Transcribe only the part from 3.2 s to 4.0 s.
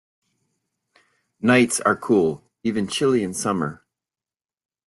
in summer.